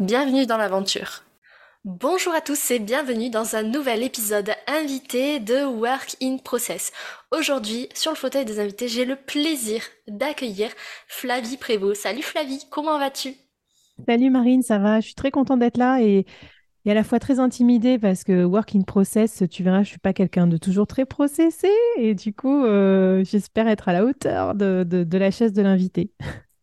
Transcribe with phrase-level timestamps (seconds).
[0.00, 1.22] Bienvenue dans l'aventure.
[1.84, 6.90] Bonjour à tous et bienvenue dans un nouvel épisode invité de Work in Process.
[7.30, 10.70] Aujourd'hui, sur le fauteuil des invités, j'ai le plaisir d'accueillir
[11.06, 12.02] Flavie Prévost.
[12.02, 13.34] Salut Flavie, comment vas-tu?
[14.08, 14.98] Salut Marine, ça va?
[14.98, 16.26] Je suis très contente d'être là et,
[16.88, 20.12] à la fois très intimidée parce que Work in Process, tu verras, je suis pas
[20.12, 25.16] quelqu'un de toujours très processé et du coup, euh, j'espère être à la hauteur de
[25.16, 26.10] la chaise de l'invité.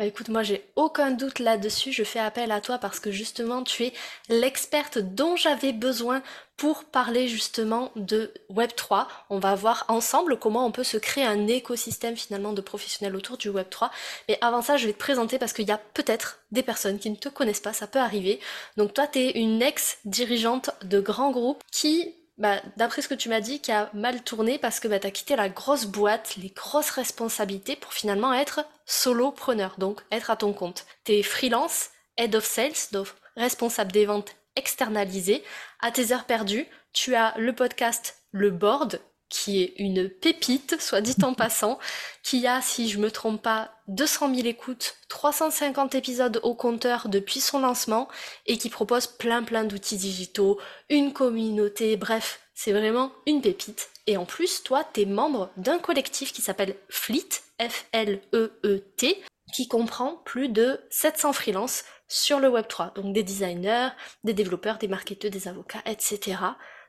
[0.00, 3.62] Bah, écoute, moi j'ai aucun doute là-dessus, je fais appel à toi parce que justement
[3.62, 3.92] tu es
[4.30, 6.22] l'experte dont j'avais besoin
[6.56, 9.08] pour parler justement de Web3.
[9.28, 13.36] On va voir ensemble comment on peut se créer un écosystème finalement de professionnels autour
[13.36, 13.90] du Web3.
[14.30, 17.10] Mais avant ça, je vais te présenter parce qu'il y a peut-être des personnes qui
[17.10, 18.40] ne te connaissent pas, ça peut arriver.
[18.78, 23.28] Donc toi, tu es une ex-dirigeante de grands groupes qui bah, d'après ce que tu
[23.28, 26.36] m'as dit, qui a mal tourné parce que bah, tu as quitté la grosse boîte,
[26.38, 30.86] les grosses responsabilités pour finalement être solopreneur, donc être à ton compte.
[31.04, 35.44] Tu es freelance, head of sales, donc responsable des ventes externalisées.
[35.80, 41.02] À tes heures perdues, tu as le podcast Le Board, qui est une pépite, soit
[41.02, 41.78] dit en passant,
[42.22, 47.40] qui a, si je me trompe pas, 200 000 écoutes, 350 épisodes au compteur depuis
[47.40, 48.08] son lancement
[48.46, 53.90] et qui propose plein plein d'outils digitaux, une communauté, bref, c'est vraiment une pépite.
[54.06, 57.28] Et en plus, toi, t'es membre d'un collectif qui s'appelle Fleet,
[57.60, 63.88] F-L-E-E-T, qui comprend plus de 700 freelances sur le Web3, donc des designers,
[64.24, 66.38] des développeurs, des marketeurs, des avocats, etc.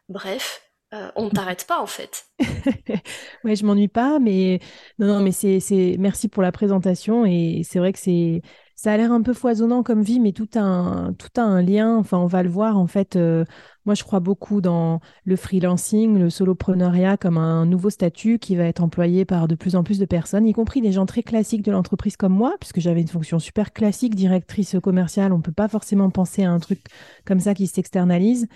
[0.10, 2.26] Bref, euh, on ne t'arrête pas en fait.
[3.44, 4.60] ouais, je m'ennuie pas, mais
[5.00, 8.42] non, non, mais c'est, c'est, merci pour la présentation et c'est vrai que c'est,
[8.76, 11.96] ça a l'air un peu foisonnant comme vie, mais tout a un, tout un lien.
[11.98, 13.16] Enfin, on va le voir en fait.
[13.16, 13.46] Euh,
[13.86, 18.66] moi, je crois beaucoup dans le freelancing, le solopreneuriat comme un nouveau statut qui va
[18.66, 21.62] être employé par de plus en plus de personnes, y compris des gens très classiques
[21.62, 25.32] de l'entreprise comme moi, puisque j'avais une fonction super classique, directrice commerciale.
[25.32, 26.82] On peut pas forcément penser à un truc
[27.24, 28.48] comme ça qui s'externalise.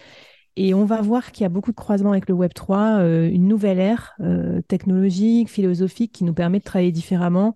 [0.58, 3.30] Et on va voir qu'il y a beaucoup de croisements avec le Web 3, euh,
[3.30, 7.56] une nouvelle ère euh, technologique, philosophique qui nous permet de travailler différemment.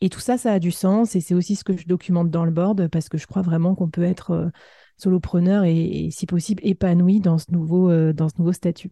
[0.00, 1.16] Et tout ça, ça a du sens.
[1.16, 3.74] Et c'est aussi ce que je documente dans le board parce que je crois vraiment
[3.74, 4.48] qu'on peut être euh,
[4.96, 8.90] solopreneur et, si possible, épanoui dans ce nouveau, dans ce nouveau statut.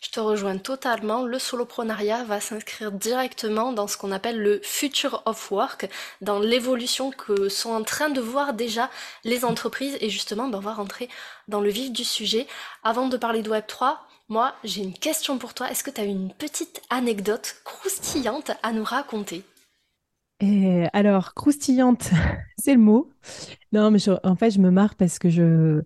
[0.00, 1.24] Je te rejoins totalement.
[1.24, 5.88] Le soloprenariat va s'inscrire directement dans ce qu'on appelle le future of work,
[6.20, 8.90] dans l'évolution que sont en train de voir déjà
[9.24, 9.96] les entreprises.
[10.00, 11.08] Et justement, ben, on va rentrer
[11.48, 12.46] dans le vif du sujet.
[12.82, 13.96] Avant de parler de Web3,
[14.28, 15.70] moi, j'ai une question pour toi.
[15.70, 19.44] Est-ce que tu as une petite anecdote croustillante à nous raconter?
[20.40, 22.10] Et alors, croustillante,
[22.58, 23.10] c'est le mot.
[23.72, 25.82] Non, mais en fait, je me marre parce que je,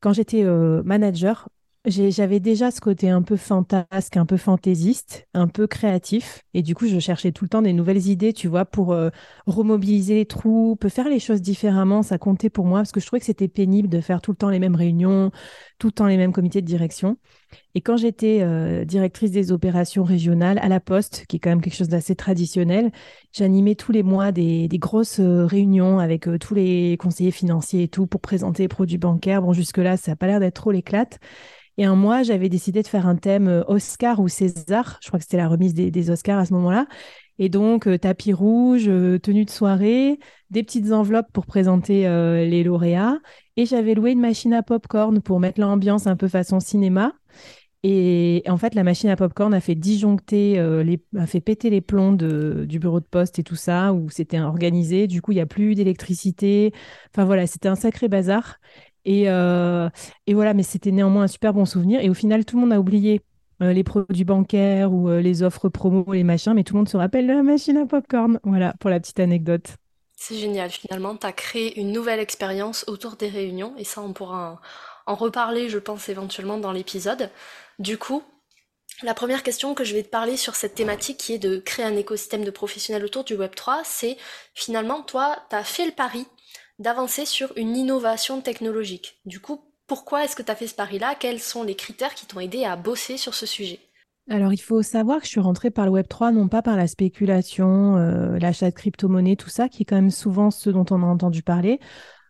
[0.00, 1.48] quand j'étais euh, manager,
[1.86, 6.42] j'avais déjà ce côté un peu fantasque, un peu fantaisiste, un peu créatif.
[6.52, 9.10] Et du coup, je cherchais tout le temps des nouvelles idées, tu vois, pour euh,
[9.46, 12.02] remobiliser les troupes, faire les choses différemment.
[12.02, 14.36] Ça comptait pour moi parce que je trouvais que c'était pénible de faire tout le
[14.36, 15.30] temps les mêmes réunions,
[15.78, 17.16] tout le temps les mêmes comités de direction.
[17.74, 21.60] Et quand j'étais euh, directrice des opérations régionales à la Poste, qui est quand même
[21.60, 22.90] quelque chose d'assez traditionnel,
[23.32, 28.06] j'animais tous les mois des, grosses euh, réunions avec tous les conseillers financiers et tout
[28.06, 29.42] pour présenter les produits bancaires.
[29.42, 31.18] Bon, jusque-là, ça n'a pas l'air d'être trop l'éclate.
[31.78, 34.98] Et un mois, j'avais décidé de faire un thème euh, Oscar ou César.
[35.00, 36.86] Je crois que c'était la remise des, Oscars à ce moment-là.
[37.38, 40.18] Et donc, euh, tapis rouge, euh, tenue de soirée,
[40.50, 43.18] des petites enveloppes pour présenter les lauréats.
[43.56, 47.12] Et j'avais loué une machine à popcorn pour mettre l'ambiance un peu façon cinéma.
[47.82, 52.14] Et en fait, la machine à popcorn a fait disjoncter, a fait péter les plombs
[52.14, 55.06] du bureau de poste et tout ça, où c'était organisé.
[55.06, 56.72] Du coup, il n'y a plus d'électricité.
[57.14, 58.58] Enfin voilà, c'était un sacré bazar.
[59.08, 59.88] Euh,
[60.26, 62.00] et, voilà, mais c'était néanmoins un super bon souvenir.
[62.00, 63.20] Et au final, tout le monde a oublié
[63.62, 66.88] euh, les produits bancaires ou euh, les offres promo, les machins, mais tout le monde
[66.88, 68.38] se rappelle la machine à popcorn.
[68.44, 69.76] Voilà, pour la petite anecdote.
[70.16, 74.12] C'est génial, finalement, tu as créé une nouvelle expérience autour des réunions, et ça, on
[74.12, 74.60] pourra
[75.06, 77.30] en, reparler, je pense, éventuellement dans l'épisode.
[77.78, 78.22] Du coup,
[79.02, 81.84] la première question que je vais te parler sur cette thématique qui est de créer
[81.84, 84.16] un écosystème de professionnels autour du Web3, c'est
[84.54, 86.26] finalement, toi, tu as fait le pari
[86.80, 89.20] d'avancer sur une innovation technologique.
[89.24, 91.16] Du coup, pourquoi est-ce que tu as fait ce pari-là?
[91.18, 93.80] Quels sont les critères qui t'ont aidé à bosser sur ce sujet?
[94.30, 96.86] Alors, il faut savoir que je suis rentrée par le Web3, non pas par la
[96.86, 101.02] spéculation, euh, l'achat de crypto-monnaies, tout ça, qui est quand même souvent ce dont on
[101.02, 101.80] a entendu parler.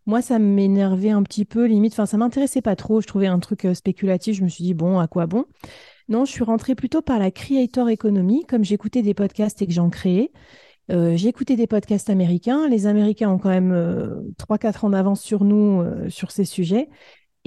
[0.07, 1.93] moi, ça m'énervait un petit peu, limite.
[1.95, 3.01] Enfin, ça m'intéressait pas trop.
[3.01, 4.37] Je trouvais un truc euh, spéculatif.
[4.37, 5.45] Je me suis dit, bon, à quoi bon?
[6.09, 9.73] Non, je suis rentrée plutôt par la creator economy, comme j'écoutais des podcasts et que
[9.73, 10.31] j'en créais.
[10.91, 12.69] Euh, j'ai écouté des podcasts américains.
[12.69, 13.75] Les Américains ont quand même
[14.39, 16.89] 3-4 ans d'avance sur nous sur ces sujets.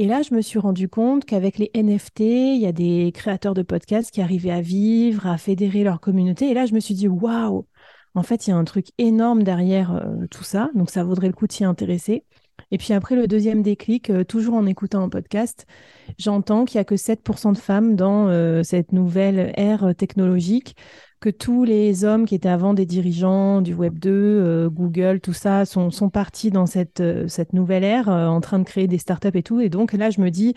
[0.01, 3.53] Et là, je me suis rendu compte qu'avec les NFT, il y a des créateurs
[3.53, 6.50] de podcasts qui arrivaient à vivre, à fédérer leur communauté.
[6.50, 7.68] Et là, je me suis dit, waouh,
[8.15, 10.71] en fait, il y a un truc énorme derrière euh, tout ça.
[10.74, 12.25] Donc, ça vaudrait le coup de s'y intéresser.
[12.71, 15.68] Et puis après, le deuxième déclic, euh, toujours en écoutant un podcast,
[16.18, 20.75] j'entends qu'il n'y a que 7% de femmes dans euh, cette nouvelle ère technologique
[21.21, 25.33] que tous les hommes qui étaient avant des dirigeants du Web 2, euh, Google, tout
[25.33, 28.88] ça, sont, sont partis dans cette, euh, cette nouvelle ère, euh, en train de créer
[28.88, 29.62] des startups et tout.
[29.62, 30.56] Et donc là, je me dis,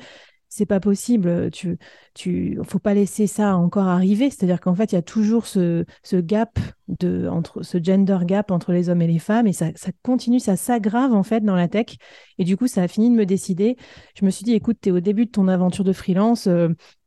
[0.49, 1.51] c'est pas possible.
[1.51, 1.77] Tu,
[2.15, 4.31] tu, faut pas laisser ça encore arriver.
[4.31, 6.59] C'est-à-dire qu'en fait, il y a toujours ce, ce, gap
[6.89, 10.41] de, entre ce gender gap entre les hommes et les femmes, et ça, ça continue,
[10.41, 11.97] ça s'aggrave en fait dans la tech.
[12.39, 13.77] Et du coup, ça a fini de me décider.
[14.19, 16.49] Je me suis dit, écoute, tu es au début de ton aventure de freelance.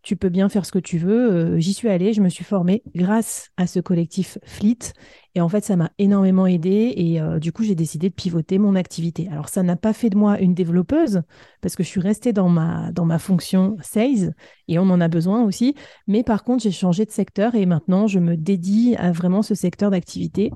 [0.08, 1.60] Tu peux bien faire ce que tu veux.
[1.60, 4.94] J'y suis allée, je me suis formée grâce à ce collectif Fleet.
[5.36, 8.58] Et en fait, ça m'a énormément aidé et euh, du coup, j'ai décidé de pivoter
[8.58, 9.28] mon activité.
[9.30, 11.24] Alors, ça n'a pas fait de moi une développeuse
[11.60, 14.34] parce que je suis restée dans ma, dans ma fonction sales
[14.70, 15.76] et on en a besoin aussi.
[16.08, 19.56] Mais par contre, j'ai changé de secteur et maintenant, je me dédie à vraiment ce
[19.56, 20.52] secteur d'activité.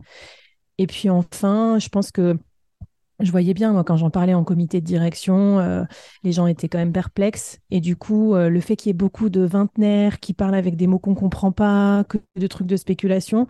[0.77, 2.37] Et puis enfin, je pense que
[3.21, 5.83] je voyais bien, moi, quand j'en parlais en comité de direction, euh,
[6.23, 7.59] les gens étaient quand même perplexes.
[7.69, 10.75] Et du coup, euh, le fait qu'il y ait beaucoup de vingtenaires qui parlent avec
[10.75, 13.47] des mots qu'on ne comprend pas, que de trucs de spéculation,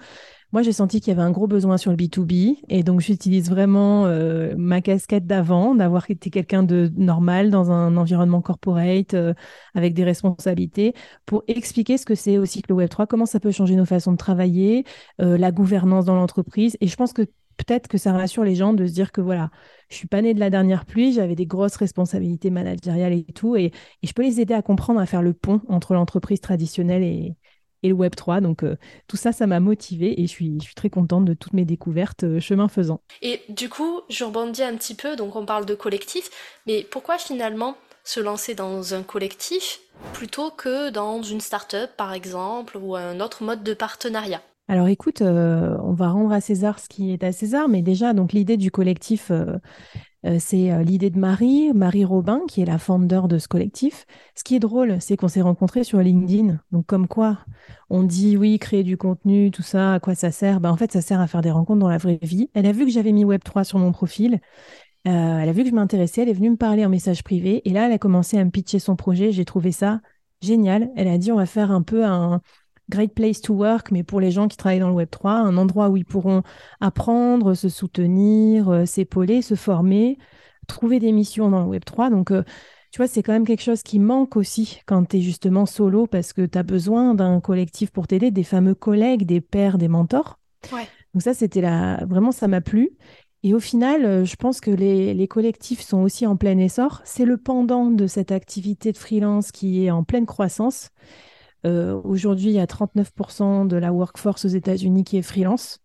[0.51, 3.50] moi, j'ai senti qu'il y avait un gros besoin sur le B2B et donc j'utilise
[3.50, 9.15] vraiment euh, ma casquette d'avant, d'avoir été quelqu'un de normal dans un environnement corporate
[9.75, 10.94] avec des responsabilités
[11.25, 14.12] pour expliquer ce que c'est aussi que le Web3, comment ça peut changer nos façons
[14.12, 14.83] de travailler,
[15.19, 16.75] la gouvernance dans l'entreprise.
[16.81, 17.25] Et je pense que
[17.66, 19.50] peut-être que ça rassure les gens de se dire que voilà,
[19.90, 23.56] je suis pas née de la dernière pluie, j'avais des grosses responsabilités managériales et tout,
[23.56, 23.72] et,
[24.04, 27.36] je peux les aider à comprendre, à faire le pont entre l'entreprise traditionnelle et,
[27.84, 28.42] le Web 3.
[28.42, 28.78] Donc euh,
[29.08, 31.66] tout ça, ça m'a motivée et je suis, je suis très contente de toutes mes
[31.66, 33.02] découvertes euh, chemin faisant.
[33.24, 36.30] Et du coup, je rebondis un petit peu, donc on parle de collectif,
[36.68, 39.80] mais pourquoi finalement se lancer dans un collectif
[40.13, 44.42] plutôt que dans une start-up par exemple ou un autre mode de partenariat?
[44.71, 48.13] Alors écoute, euh, on va rendre à César ce qui est à César, mais déjà,
[48.13, 49.59] donc l'idée du collectif, euh,
[50.39, 54.06] c'est euh, l'idée de Marie, Marie Robin, qui est la founder de ce collectif.
[54.33, 56.62] Ce qui est drôle, c'est qu'on s'est rencontrés sur LinkedIn.
[56.71, 57.39] Donc, comme quoi,
[57.89, 60.62] on dit oui, créer du contenu, tout ça, à quoi ça sert?
[60.62, 62.50] Ben, En fait, ça sert à faire des rencontres dans la vraie vie.
[62.53, 64.39] Elle a vu que j'avais mis Web3 sur mon profil.
[65.03, 66.21] Elle a vu que je m'intéressais.
[66.21, 67.62] Elle est venue me parler en message privé.
[67.69, 69.33] Et là, elle a commencé à me pitcher son projet.
[69.33, 70.00] J'ai trouvé ça
[70.41, 70.91] génial.
[70.95, 72.41] Elle a dit on va faire un peu un,
[72.91, 75.57] Great Place to Work, mais pour les gens qui travaillent dans le Web 3, un
[75.57, 76.43] endroit où ils pourront
[76.79, 80.19] apprendre, se soutenir, euh, s'épauler, se former,
[80.67, 82.09] trouver des missions dans le Web 3.
[82.09, 82.43] Donc, euh,
[82.91, 86.05] tu vois, c'est quand même quelque chose qui manque aussi quand tu es justement solo
[86.05, 89.88] parce que tu as besoin d'un collectif pour t'aider, des fameux collègues, des pairs, des
[89.88, 90.38] mentors.
[91.13, 92.91] Donc ça, c'était là, vraiment, ça m'a plu.
[93.43, 97.01] Et au final, euh, je pense que les, les collectifs sont aussi en plein essor.
[97.05, 100.89] C'est le pendant de cette activité de freelance qui est en pleine croissance.
[101.66, 105.80] Euh, aujourd'hui, il y a 39% de la workforce aux États-Unis qui est freelance.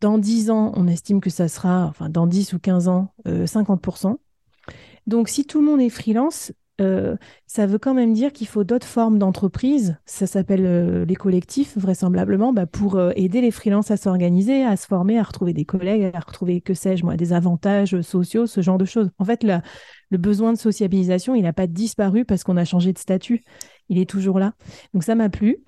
[0.00, 4.12] Dans 10 ans, on estime que ça sera, enfin dans 10 ou 15 ans, 50%.
[4.12, 4.72] Euh,
[5.06, 7.16] Donc si tout le monde est freelance, euh,
[7.46, 9.98] ça veut quand même dire qu'il faut d'autres formes d'entreprise.
[10.06, 15.18] Ça s'appelle les collectifs, vraisemblablement, bah, pour aider les freelances à s'organiser, à se former,
[15.18, 18.86] à retrouver des collègues, à retrouver, que sais-je, moi, des avantages sociaux, ce genre de
[18.86, 19.10] choses.
[19.18, 22.98] En fait, le besoin de sociabilisation, il n'a pas disparu parce qu'on a changé de
[22.98, 23.44] statut
[23.90, 24.54] il est toujours là.
[24.94, 25.58] Donc ça m'a plu.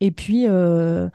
[0.00, 1.08] Et puis, euh,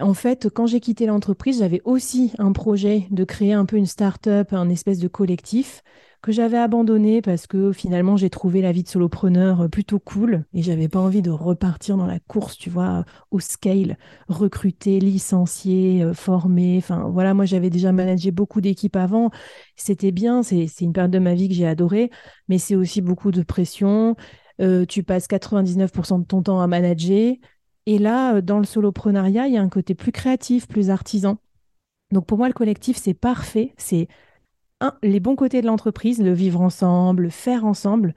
[0.00, 3.86] en fait, quand j'ai quitté l'entreprise, j'avais aussi un projet de créer un peu une
[3.86, 5.82] start-up, un espèce de collectif
[6.20, 10.62] que j'avais abandonné parce que finalement j'ai trouvé la vie de solopreneur plutôt cool et
[10.62, 13.96] j'avais pas envie de repartir dans la course, tu vois, au scale,
[14.28, 16.78] recruter, licencier, euh, former.
[16.78, 19.30] Enfin voilà, moi j'avais déjà managé beaucoup d'équipes avant,
[19.76, 22.10] c'était bien, c'est une période de ma vie que j'ai adorée,
[22.48, 24.16] mais c'est aussi beaucoup de pression.
[24.60, 27.34] Euh, tu passes 99% de ton temps à manager.
[27.86, 31.38] Et là, euh, dans le soloprenariat, il y a un côté plus créatif, plus artisan.
[32.12, 33.74] Donc pour moi, le collectif, c'est parfait.
[33.76, 34.08] C'est
[35.02, 38.14] les bons côtés de l'entreprise, le vivre ensemble, le faire ensemble,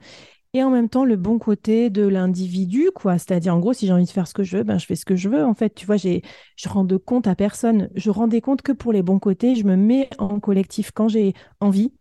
[0.54, 3.18] et en même temps le bon côté de l'individu, quoi.
[3.18, 4.96] C'est-à-dire, en gros, si j'ai envie de faire ce que je veux, ben, je fais
[4.96, 5.44] ce que je veux.
[5.44, 6.22] En fait, tu vois, j'ai,
[6.56, 7.88] je rends de compte à personne.
[7.94, 11.34] Je rendais compte que pour les bons côtés, je me mets en collectif quand j'ai
[11.60, 11.92] envie.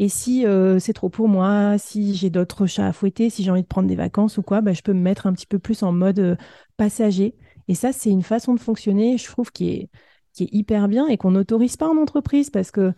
[0.00, 3.50] Et si euh, c'est trop pour moi, si j'ai d'autres chats à fouetter, si j'ai
[3.50, 5.58] envie de prendre des vacances ou quoi, bah, je peux me mettre un petit peu
[5.58, 6.36] plus en mode euh,
[6.78, 7.36] passager.
[7.68, 9.90] Et ça, c'est une façon de fonctionner, je trouve, qui est,
[10.38, 12.94] hyper bien et qu'on n'autorise pas en entreprise parce que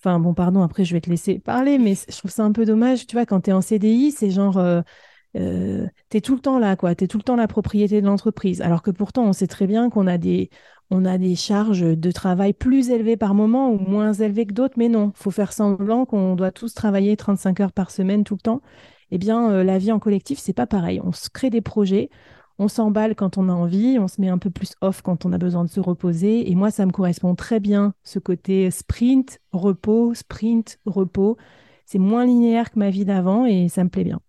[0.00, 2.64] Enfin, bon, pardon, après, je vais te laisser parler, mais je trouve ça un peu
[2.64, 3.08] dommage.
[3.08, 4.80] Tu vois, quand tu es en CDI, c'est genre, euh,
[5.36, 6.94] euh, tu es tout le temps là, quoi.
[6.94, 8.60] Tu es tout le temps la propriété de l'entreprise.
[8.62, 10.50] Alors que pourtant, on sait très bien qu'on a des,
[10.90, 14.74] on a des charges de travail plus élevées par moment ou moins élevées que d'autres,
[14.78, 18.40] mais non, faut faire semblant qu'on doit tous travailler 35 heures par semaine tout le
[18.40, 18.62] temps.
[19.10, 21.00] Eh bien, euh, la vie en collectif, c'est pas pareil.
[21.04, 22.10] On se crée des projets,
[22.58, 25.32] on s'emballe quand on a envie, on se met un peu plus off quand on
[25.32, 26.50] a besoin de se reposer.
[26.50, 31.36] Et moi, ça me correspond très bien, ce côté sprint, repos, sprint, repos.
[31.86, 34.20] C'est moins linéaire que ma vie d'avant et ça me plaît bien.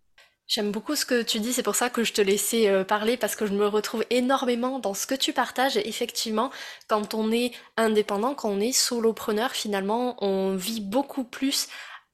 [0.50, 3.18] J'aime beaucoup ce que tu dis, c'est pour ça que je te laissais euh, parler
[3.18, 5.78] parce que je me retrouve énormément dans ce que tu partages.
[5.78, 6.50] Effectivement,
[6.88, 11.68] quand on est indépendant, quand on est solopreneur, finalement, on vit beaucoup plus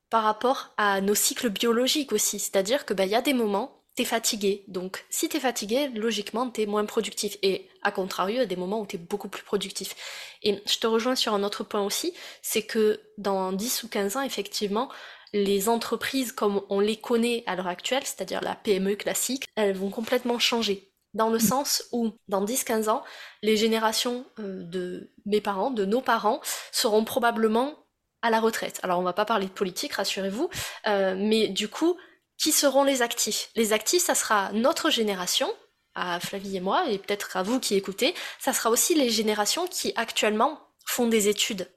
[0.09, 2.39] par rapport à nos cycles biologiques aussi.
[2.39, 4.65] C'est-à-dire que bah, il y a des moments t'es fatigué.
[4.67, 7.37] Donc, si t'es fatigué, logiquement, t'es moins productif.
[7.41, 9.95] Et à contrario, il y a des moments où t'es beaucoup plus productif.
[10.43, 14.17] Et je te rejoins sur un autre point aussi, c'est que dans 10 ou 15
[14.17, 14.89] ans, effectivement,
[15.35, 19.89] les entreprises comme on les connaît à l'heure actuelle, c'est-à-dire la PME classique, elles vont
[19.89, 20.93] complètement changer.
[21.13, 23.03] Dans le sens où, dans 10-15 ans,
[23.41, 26.39] les générations euh, de mes parents, de nos parents,
[26.71, 27.75] seront probablement
[28.21, 28.79] à la retraite.
[28.81, 30.49] Alors on va pas parler de politique, rassurez-vous,
[30.87, 31.97] euh, mais du coup,
[32.37, 33.49] qui seront les actifs?
[33.55, 35.49] Les actifs, ça sera notre génération,
[35.95, 39.67] à Flavie et moi, et peut-être à vous qui écoutez, ça sera aussi les générations
[39.67, 41.69] qui actuellement font des études.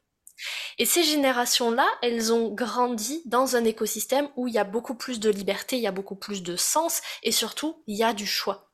[0.79, 5.21] Et ces générations-là, elles ont grandi dans un écosystème où il y a beaucoup plus
[5.21, 8.27] de liberté, il y a beaucoup plus de sens, et surtout, il y a du
[8.27, 8.71] choix.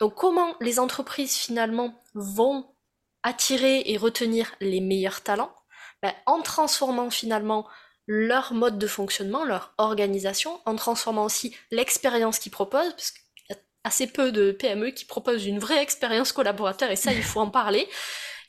[0.00, 2.74] Donc comment les entreprises finalement vont
[3.22, 5.54] attirer et retenir les meilleurs talents?
[6.02, 7.68] Ben, En transformant finalement
[8.06, 13.52] leur mode de fonctionnement, leur organisation, en transformant aussi l'expérience qu'ils proposent, parce qu'il y
[13.52, 17.40] a assez peu de PME qui proposent une vraie expérience collaborateur, et ça, il faut
[17.40, 17.86] en parler.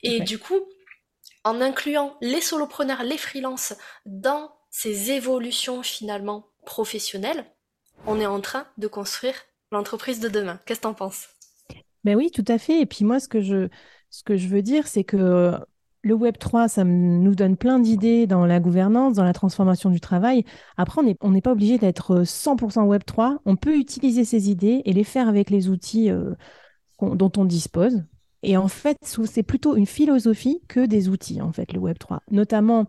[0.02, 0.60] Et du coup,
[1.44, 3.74] en incluant les solopreneurs, les freelances
[4.06, 7.44] dans ces évolutions finalement professionnelles,
[8.06, 9.34] on est en train de construire
[9.72, 10.60] l'entreprise de demain.
[10.66, 11.28] Qu'est-ce que tu en penses?
[12.04, 12.80] Ben oui, tout à fait.
[12.80, 13.68] Et puis moi, ce que je,
[14.10, 15.54] ce que je veux dire, c'est que
[16.02, 20.00] le Web 3, ça nous donne plein d'idées dans la gouvernance, dans la transformation du
[20.00, 20.44] travail.
[20.76, 23.40] Après, on n'est pas obligé d'être 100% Web 3.
[23.44, 26.32] On peut utiliser ces idées et les faire avec les outils euh,
[27.00, 28.02] dont on dispose.
[28.42, 32.22] Et en fait, c'est plutôt une philosophie que des outils, en fait, le Web 3.
[32.30, 32.86] Notamment,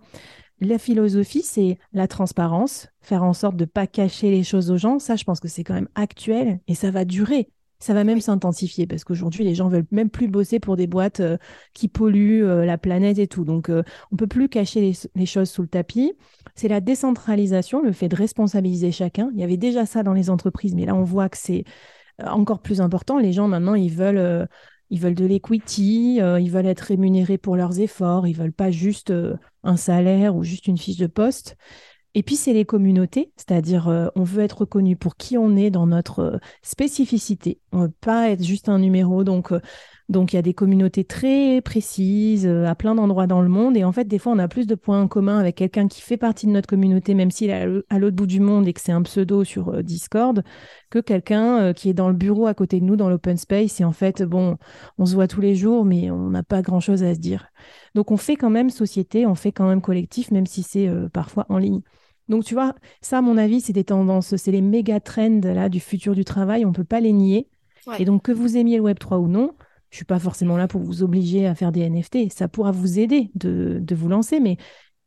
[0.62, 4.78] la philosophie, c'est la transparence, faire en sorte de ne pas cacher les choses aux
[4.78, 5.00] gens.
[5.00, 7.50] Ça, je pense que c'est quand même actuel et ça va durer.
[7.80, 11.20] Ça va même s'intensifier parce qu'aujourd'hui, les gens veulent même plus bosser pour des boîtes
[11.20, 11.38] euh,
[11.74, 13.44] qui polluent euh, la planète et tout.
[13.44, 13.82] Donc, euh,
[14.12, 16.14] on peut plus cacher les, choses sous le tapis.
[16.54, 19.32] C'est la décentralisation, le fait de responsabiliser chacun.
[19.34, 21.64] Il y avait déjà ça dans les entreprises, mais là, on voit que c'est
[22.24, 23.18] encore plus important.
[23.18, 24.48] Les gens, maintenant, ils veulent,
[24.92, 29.12] ils veulent de l'equity, ils veulent être rémunérés pour leurs efforts, ils veulent pas juste
[29.64, 31.58] un salaire ou juste une fiche de poste.
[32.14, 35.70] Et puis, c'est les communautés, c'est-à-dire euh, on veut être reconnu pour qui on est
[35.70, 37.62] dans notre euh, spécificité.
[37.72, 39.24] On veut pas être juste un numéro.
[39.24, 39.62] Donc, euh,
[40.10, 43.78] donc il y a des communautés très précises à plein d'endroits dans le monde.
[43.78, 46.02] Et en fait, des fois, on a plus de points en commun avec quelqu'un qui
[46.02, 48.82] fait partie de notre communauté, même s'il est à l'autre bout du monde et que
[48.82, 50.44] c'est un pseudo sur Discord,
[50.90, 53.80] que quelqu'un qui est dans le bureau à côté de nous, dans l'open space.
[53.80, 54.58] Et en fait, bon,
[54.98, 57.48] on se voit tous les jours, mais on n'a pas grand-chose à se dire.
[57.96, 61.46] Donc, on fait quand même société, on fait quand même collectif, même si c'est parfois
[61.50, 61.82] en ligne.
[62.28, 65.68] Donc, tu vois, ça, à mon avis, c'est des tendances, c'est les méga trends là,
[65.68, 67.50] du futur du travail, on ne peut pas les nier.
[67.98, 69.52] Et donc, que vous aimiez le Web3 ou non,
[69.92, 72.32] je suis pas forcément là pour vous obliger à faire des NFT.
[72.32, 74.58] Ça pourra vous aider de, vous lancer, mais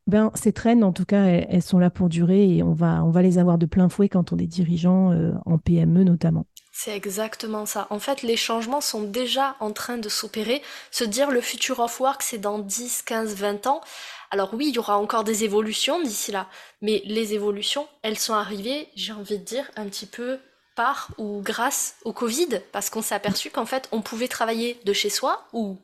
[0.07, 3.39] ben, ces trends, en tout cas, elles, sont là pour durer et on va, les
[3.39, 6.45] avoir de plein fouet quand on est dirigeant euh, en PME notamment.
[6.71, 7.87] C'est exactement ça.
[7.89, 10.61] En fait, les changements sont déjà en train de s'opérer.
[10.91, 13.81] Se dire le future of work, c'est dans 10, 15, 20 ans.
[14.29, 16.47] Alors oui, il y aura encore des évolutions d'ici là,
[16.81, 20.37] mais les évolutions, elles sont arrivées, j'ai envie de dire, un petit peu
[20.75, 24.93] par ou grâce au Covid, parce qu'on s'est aperçu qu'en fait, on pouvait travailler de
[24.93, 25.77] chez soi ou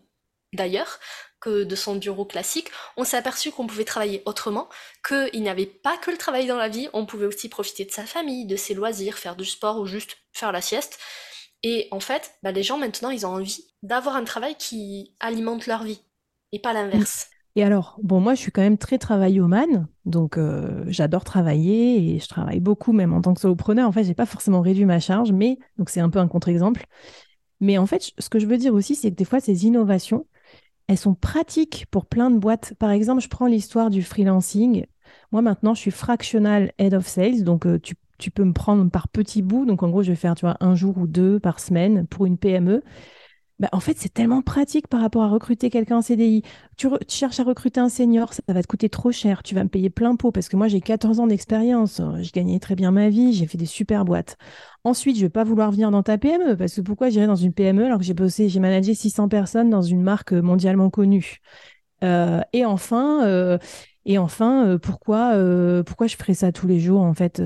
[0.53, 0.99] d'ailleurs
[1.39, 4.69] que de son bureau classique, on s'est aperçu qu'on pouvait travailler autrement,
[5.07, 7.91] qu'il n'y avait pas que le travail dans la vie, on pouvait aussi profiter de
[7.91, 10.99] sa famille, de ses loisirs, faire du sport ou juste faire la sieste.
[11.63, 15.65] Et en fait, bah, les gens maintenant, ils ont envie d'avoir un travail qui alimente
[15.65, 16.01] leur vie,
[16.51, 17.30] et pas l'inverse.
[17.55, 22.19] Et alors, bon, moi, je suis quand même très travaillomane, donc euh, j'adore travailler et
[22.19, 23.87] je travaille beaucoup, même en tant que solopreneur.
[23.89, 26.85] En fait, j'ai pas forcément réduit ma charge, mais donc c'est un peu un contre-exemple.
[27.59, 30.27] Mais en fait, ce que je veux dire aussi, c'est que des fois, ces innovations,
[30.87, 32.73] elles sont pratiques pour plein de boîtes.
[32.79, 34.85] Par exemple, je prends l'histoire du freelancing.
[35.31, 37.95] Moi, maintenant, je suis fractional head of sales, donc euh, tu,
[38.31, 39.65] peux me prendre par petits bouts.
[39.65, 42.81] Donc, en gros, je vais faire, un jour ou deux par semaine pour une PME.
[43.61, 46.41] Bah, en fait, c'est tellement pratique par rapport à recruter quelqu'un en CDI.
[46.77, 49.43] Tu, cherches à recruter un senior, ça, va te coûter trop cher.
[49.43, 52.01] Tu vas me payer plein pot parce que moi, j'ai 14 ans d'expérience.
[52.21, 54.35] Je gagnais très bien ma vie, j'ai fait des super boîtes.
[54.83, 57.35] Ensuite, je ne vais pas vouloir venir dans ta PME parce que pourquoi j'irais dans
[57.35, 61.37] une PME alors que j'ai bossé, j'ai managé 600 personnes dans une marque mondialement connue?
[62.03, 63.57] Euh, et enfin, euh,
[64.05, 65.35] et enfin, euh, pourquoi,
[65.85, 67.39] pourquoi je ferais ça tous les jours en fait,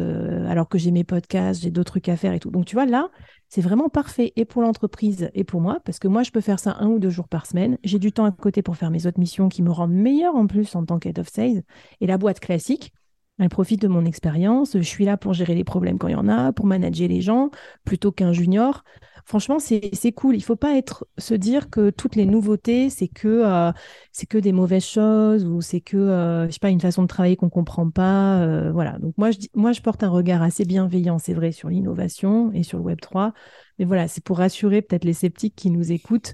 [0.48, 2.52] alors que j'ai mes podcasts, j'ai d'autres trucs à faire et tout.
[2.52, 3.10] Donc tu vois là,
[3.56, 6.60] c'est vraiment parfait et pour l'entreprise et pour moi, parce que moi, je peux faire
[6.60, 7.78] ça un ou deux jours par semaine.
[7.86, 10.46] J'ai du temps à côté pour faire mes autres missions qui me rendent meilleur en
[10.46, 11.64] plus en tant qu'head of sales.
[12.02, 12.92] Et la boîte classique,
[13.40, 14.74] elle profite de mon expérience.
[14.76, 17.22] Je suis là pour gérer les problèmes quand il y en a, pour manager les
[17.22, 17.50] gens,
[17.86, 18.84] plutôt qu'un junior.
[19.26, 20.36] Franchement, c'est cool.
[20.36, 23.72] Il faut pas être, se dire que toutes les nouveautés, c'est que, euh,
[24.12, 27.08] c'est que des mauvaises choses ou c'est que, euh, je sais pas, une façon de
[27.08, 28.40] travailler qu'on ne comprend pas.
[28.42, 29.00] Euh, voilà.
[29.00, 32.84] Donc, moi je, porte un regard assez bienveillant, c'est vrai, sur l'innovation et sur le
[32.84, 33.34] Web3.
[33.80, 36.34] Mais voilà, c'est pour rassurer peut-être les sceptiques qui nous écoutent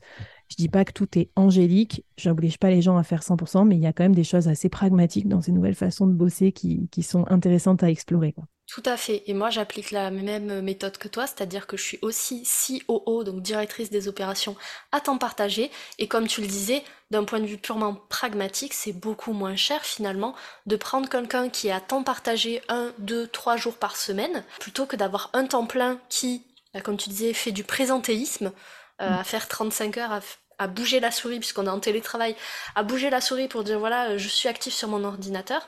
[0.51, 3.77] je dis pas que tout est angélique, j'oblige pas les gens à faire 100%, mais
[3.77, 6.51] il y a quand même des choses assez pragmatiques dans ces nouvelles façons de bosser
[6.51, 8.35] qui, sont intéressantes à explorer.
[8.73, 9.23] Tout à fait.
[9.27, 12.47] Et moi, j'applique la même méthode que toi, c'est-à-dire que je suis aussi
[12.87, 14.55] COO, donc directrice des opérations
[14.93, 15.69] à temps partagé.
[15.99, 19.83] Et comme tu le disais, d'un point de vue purement pragmatique, c'est beaucoup moins cher
[19.83, 20.35] finalement
[20.67, 24.85] de prendre quelqu'un qui est à temps partagé un, deux, trois jours par semaine, plutôt
[24.85, 28.53] que d'avoir un temps plein qui, bah, comme tu disais, fait du présentéisme.
[29.01, 29.13] Euh, mm.
[29.13, 30.21] à faire 35 heures à,
[30.59, 32.37] à bouger la souris, puisqu'on est en télétravail,
[32.75, 35.67] à bouger la souris pour dire voilà, je suis actif sur mon ordinateur.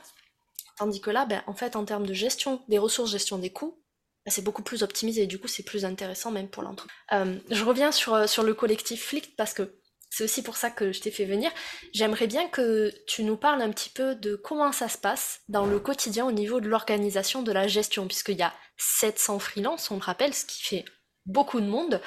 [0.77, 3.79] Tandis que là, ben, en fait, en termes de gestion des ressources, gestion des coûts,
[4.25, 6.97] ben, c'est beaucoup plus optimisé et du coup, c'est plus intéressant même pour l'entreprise.
[7.11, 10.69] Euh, je reviens sur, euh, sur le collectif Flick parce que c'est aussi pour ça
[10.69, 11.51] que je t'ai fait venir.
[11.91, 15.65] J'aimerais bien que tu nous parles un petit peu de comment ça se passe dans
[15.65, 19.95] le quotidien au niveau de l'organisation de la gestion, puisqu'il y a 700 freelances, on
[19.95, 20.85] le rappelle, ce qui fait
[21.25, 21.99] beaucoup de monde.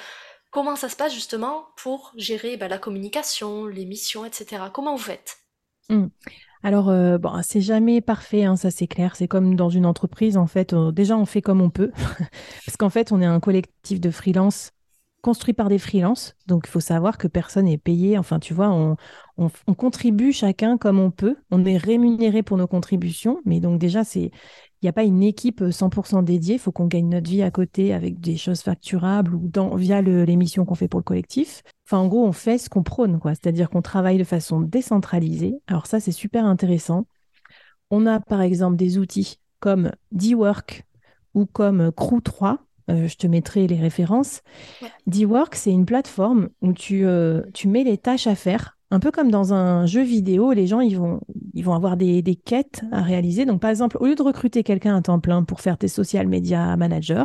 [0.51, 4.63] Comment ça se passe justement pour gérer bah, la communication, les missions, etc.
[4.73, 5.39] Comment vous faites?
[5.89, 6.07] Mmh.
[6.63, 9.15] Alors, euh, bon, c'est jamais parfait, hein, ça c'est clair.
[9.15, 10.73] C'est comme dans une entreprise, en fait.
[10.75, 11.91] Déjà, on fait comme on peut.
[12.65, 14.71] Parce qu'en fait, on est un collectif de freelance
[15.21, 16.35] construit par des freelances.
[16.47, 18.17] Donc, il faut savoir que personne n'est payé.
[18.17, 18.95] Enfin, tu vois, on,
[19.73, 21.35] contribue chacun comme on peut.
[21.51, 23.41] On est rémunéré pour nos contributions.
[23.45, 24.31] Mais donc, déjà, c'est
[24.81, 26.55] il n'y a pas une équipe 100% dédiée.
[26.55, 30.01] Il faut qu'on gagne notre vie à côté avec des choses facturables ou dans, via
[30.01, 31.63] les missions qu'on fait pour le collectif.
[31.87, 33.33] Enfin, en gros, on fait ce qu'on prône, quoi.
[33.33, 35.55] C'est-à-dire qu'on travaille de façon décentralisée.
[35.67, 37.07] Alors ça, c'est super intéressant.
[37.89, 40.85] On a par exemple des outils comme D-Work
[41.33, 42.57] ou comme Crew3.
[42.89, 44.41] Euh, je te mettrai les références.
[45.07, 49.11] D-Work, c'est une plateforme où tu, euh, tu mets les tâches à faire un peu
[49.11, 51.19] comme dans un jeu vidéo, les gens ils vont,
[51.53, 53.45] ils vont avoir des, quêtes à réaliser.
[53.45, 56.27] Donc, par exemple, au lieu de recruter quelqu'un à temps plein pour faire tes social
[56.27, 57.23] media managers,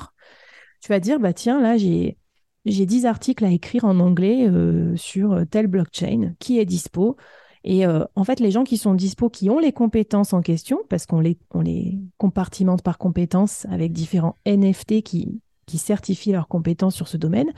[0.81, 2.19] tu vas dire bah tiens, là, j'ai,
[2.65, 7.17] j'ai 10 articles à écrire en anglais euh, sur telle blockchain qui est dispo?
[7.65, 10.81] Et euh, en fait, les gens qui sont dispo, qui ont les compétences en question,
[10.89, 16.95] parce qu'on les, les compartimente par compétences avec différents NFT qui, qui certifient leurs compétences
[16.95, 17.53] sur ce domaine,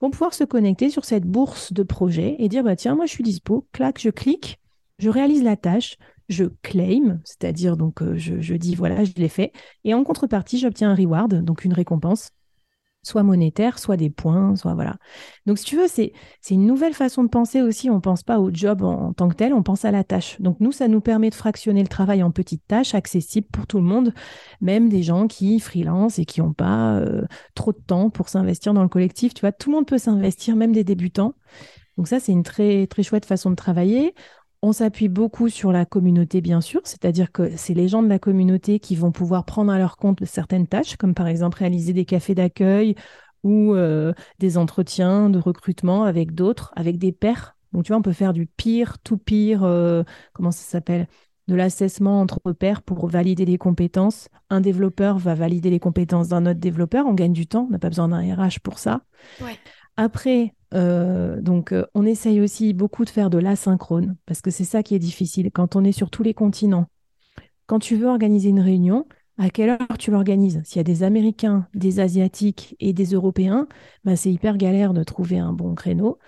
[0.00, 3.12] vont pouvoir se connecter sur cette bourse de projet et dire bah tiens, moi je
[3.12, 4.60] suis dispo, clac, je clique,
[4.98, 5.96] je réalise la tâche,
[6.28, 9.52] je claim, c'est-à-dire donc euh, je, je, dis voilà, je l'ai fait,
[9.84, 12.30] et en contrepartie, j'obtiens un reward, donc une récompense
[13.02, 14.96] soit monétaire, soit des points, soit voilà.
[15.46, 16.12] Donc si tu veux, c'est
[16.50, 17.88] une nouvelle façon de penser aussi.
[17.90, 20.40] On ne pense pas au job en, tant que tel, on pense à la tâche.
[20.40, 23.78] Donc nous, ça nous permet de fractionner le travail en petites tâches accessibles pour tout
[23.78, 24.12] le monde,
[24.60, 27.22] même des gens qui freelance et qui n'ont pas euh,
[27.54, 29.34] trop de temps pour s'investir dans le collectif.
[29.34, 31.34] Tu vois, tout le monde peut s'investir, même des débutants.
[31.96, 34.14] Donc ça, c'est une très très chouette façon de travailler.
[34.62, 38.18] On s'appuie beaucoup sur la communauté, bien sûr, c'est-à-dire que c'est les gens de la
[38.18, 42.04] communauté qui vont pouvoir prendre à leur compte certaines tâches, comme par exemple réaliser des
[42.04, 42.94] cafés d'accueil
[43.42, 47.56] ou euh, des entretiens de recrutement avec d'autres, avec des pairs.
[47.72, 50.02] Donc, tu vois, on peut faire du pire, tout pire, euh,
[50.34, 51.08] comment ça s'appelle?
[51.48, 54.28] De l'assessment entre pairs pour valider les compétences.
[54.50, 57.06] Un développeur va valider les compétences d'un autre développeur.
[57.06, 59.00] On gagne du temps, on n'a pas besoin d'un RH pour ça.
[59.96, 64.64] Après, euh, donc, euh, on essaye aussi beaucoup de faire de l'asynchrone, parce que c'est
[64.64, 66.86] ça qui est difficile quand on est sur tous les continents.
[67.66, 69.06] Quand tu veux organiser une réunion,
[69.38, 70.60] à quelle heure tu l'organises?
[70.64, 73.68] S'il y a des Américains, des Asiatiques et des Européens,
[74.04, 76.18] bah, c'est hyper galère de trouver un bon créneau.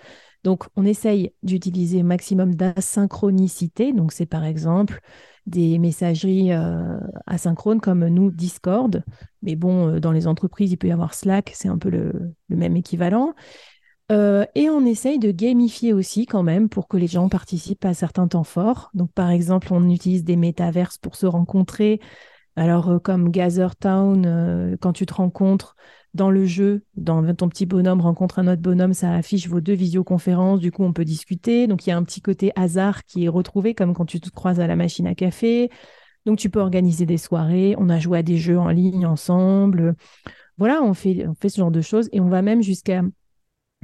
[0.43, 3.93] Donc, on essaye d'utiliser un maximum d'asynchronicité.
[3.93, 4.99] Donc, c'est par exemple
[5.45, 9.03] des messageries euh, asynchrones comme nous, Discord.
[9.41, 12.75] Mais bon, dans les entreprises, il peut y avoir Slack, c'est un peu le même
[12.75, 13.35] équivalent.
[14.11, 17.93] Euh, et on essaye de gamifier aussi quand même pour que les gens participent à
[17.93, 18.89] certains temps forts.
[18.93, 21.99] Donc par exemple, on utilise des métaverses pour se rencontrer.
[22.55, 25.75] Alors, euh, comme Gather Town, euh, quand tu te rencontres
[26.13, 29.73] dans le jeu, dans ton petit bonhomme rencontre un autre bonhomme, ça affiche vos deux
[29.73, 31.65] visioconférences, du coup, on peut discuter.
[31.65, 34.29] Donc, il y a un petit côté hasard qui est retrouvé, comme quand tu te
[34.29, 35.71] croises à la machine à café.
[36.25, 37.75] Donc, tu peux organiser des soirées.
[37.79, 39.95] On a joué à des jeux en ligne ensemble.
[40.57, 43.01] Voilà, on fait, on fait ce genre de choses et on va même jusqu'à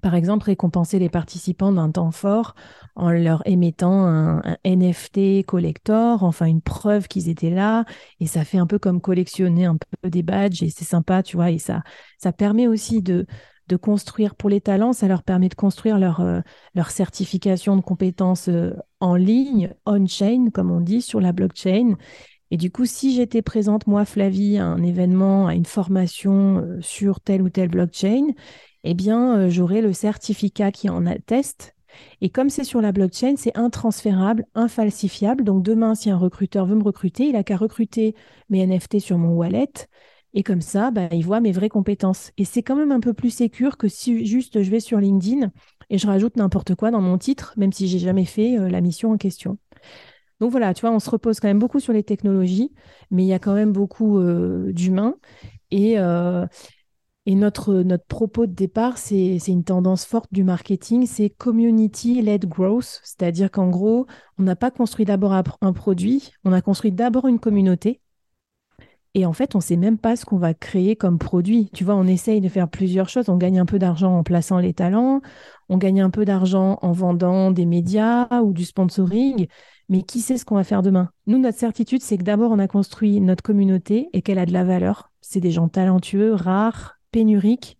[0.01, 2.55] par exemple, récompenser les participants d'un temps fort
[2.95, 7.85] en leur émettant un, NFT collector, enfin une preuve qu'ils étaient là.
[8.19, 11.35] Et ça fait un peu comme collectionner un peu des badges et c'est sympa, tu
[11.35, 11.51] vois.
[11.51, 11.81] Et ça,
[12.17, 13.25] ça permet aussi de,
[13.69, 16.41] de construire pour les talents, ça leur permet de construire leur, euh,
[16.75, 21.95] leur certification de compétences euh, en ligne, on-chain, comme on dit, sur la blockchain.
[22.51, 26.81] Et du coup, si j'étais présente, moi, Flavie, à un événement, à une formation euh,
[26.81, 28.29] sur telle ou telle blockchain,
[28.83, 31.75] eh bien, euh, j'aurai le certificat qui en atteste.
[32.21, 35.43] Et comme c'est sur la blockchain, c'est intransférable, infalsifiable.
[35.43, 38.15] Donc demain, si un recruteur veut me recruter, il n'a qu'à recruter
[38.49, 39.71] mes NFT sur mon wallet.
[40.33, 42.31] Et comme ça, bah, il voit mes vraies compétences.
[42.37, 45.51] Et c'est quand même un peu plus sécur que si juste je vais sur LinkedIn
[45.89, 48.81] et je rajoute n'importe quoi dans mon titre, même si j'ai jamais fait euh, la
[48.81, 49.57] mission en question.
[50.39, 52.71] Donc voilà, tu vois, on se repose quand même beaucoup sur les technologies,
[53.11, 55.15] mais il y a quand même beaucoup euh, d'humains.
[55.71, 55.97] Et,
[57.29, 63.01] et notre, notre propos de départ, c'est une tendance forte du marketing, c'est community-led growth,
[63.03, 64.07] c'est-à-dire qu'en gros,
[64.39, 68.01] on n'a pas construit d'abord un produit, on a construit d'abord une communauté.
[69.13, 71.69] Et en fait, on ne sait même pas ce qu'on va créer comme produit.
[71.71, 73.29] Tu vois, on essaye de faire plusieurs choses.
[73.29, 75.21] On gagne un peu d'argent en plaçant les talents,
[75.67, 79.45] on gagne un peu d'argent en vendant des médias ou du sponsoring.
[79.87, 81.11] Mais qui sait ce qu'on va faire demain?
[81.27, 84.53] Nous, notre certitude, c'est que d'abord, on a construit notre communauté et qu'elle a de
[84.53, 85.11] la valeur.
[85.21, 87.77] C'est des gens talentueux, rares, pénurique.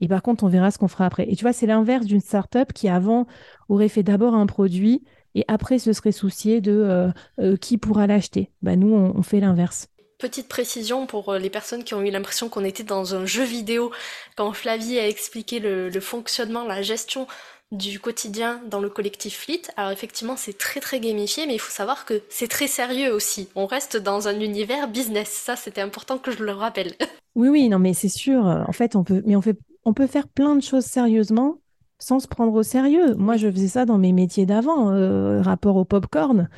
[0.00, 1.28] Et par contre, on verra ce qu'on fera après.
[1.28, 3.26] Et tu vois, c'est l'inverse d'une startup qui avant
[3.68, 7.08] aurait fait d'abord un produit et après se serait soucié de euh,
[7.40, 8.50] euh, qui pourra l'acheter.
[8.62, 9.88] Bah, nous, on, fait l'inverse.
[10.18, 13.44] Petite précision pour euh, les personnes qui ont eu l'impression qu'on était dans un jeu
[13.44, 13.92] vidéo
[14.36, 17.26] quand Flavie a expliqué le, le fonctionnement, la gestion
[17.70, 19.62] du quotidien dans le collectif Fleet.
[19.76, 23.48] Alors effectivement, c'est très très gamifié, mais il faut savoir que c'est très sérieux aussi.
[23.54, 25.28] On reste dans un univers business.
[25.28, 26.94] Ça, c'était important que je le rappelle.
[27.36, 28.44] Oui, oui, non, mais c'est sûr.
[28.44, 29.42] En fait, on peut, mais on
[29.84, 31.60] on peut faire plein de choses sérieusement
[31.98, 33.14] sans se prendre au sérieux.
[33.14, 36.48] Moi, je faisais ça dans mes métiers d'avant, euh, rapport au popcorn.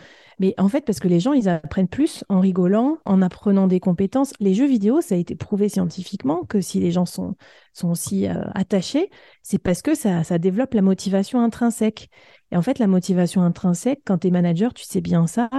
[0.41, 3.79] Mais en fait, parce que les gens, ils apprennent plus en rigolant, en apprenant des
[3.79, 4.33] compétences.
[4.41, 7.37] Les jeux vidéo, ça a été prouvé scientifiquement que si les gens sont,
[7.75, 9.11] sont aussi euh, attachés,
[9.43, 12.09] c'est parce que ça, ça développe la motivation intrinsèque.
[12.51, 15.51] Et en fait, la motivation intrinsèque, quand tu es manager, tu sais bien ça,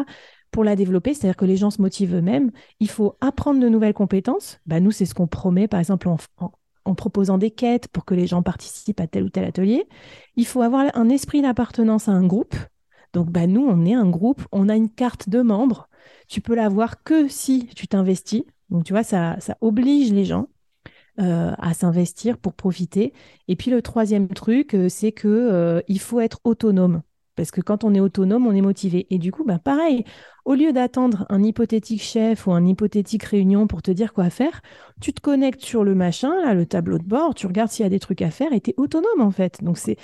[0.52, 3.94] pour la développer, c'est-à-dire que les gens se motivent eux-mêmes, il faut apprendre de nouvelles
[3.94, 4.60] compétences.
[4.66, 8.28] Bah, nous, c'est ce qu'on promet, par exemple, en, proposant des quêtes pour que les
[8.28, 9.88] gens participent à tel ou tel atelier.
[10.36, 12.56] Il faut avoir un esprit d'appartenance à un groupe.
[13.14, 15.90] Donc, bah, nous, on est un groupe, on a une carte de membres.
[16.28, 18.44] Tu peux l'avoir que si tu t'investis.
[18.70, 20.48] Donc, tu vois, ça, ça oblige les gens
[21.20, 23.14] euh, à s'investir pour profiter.
[23.48, 27.02] Et puis, le troisième truc, euh, c'est que euh, il faut être autonome.
[27.36, 29.08] Parce que quand on est autonome, on est motivé.
[29.10, 30.04] Et du coup, bah, pareil,
[30.46, 34.62] au lieu d'attendre un hypothétique chef ou un hypothétique réunion pour te dire quoi faire,
[35.00, 37.88] tu te connectes sur le machin, là, le tableau de bord, tu regardes s'il y
[37.88, 39.64] a des trucs à faire et tu es autonome en fait.
[39.64, 39.98] Donc c'est,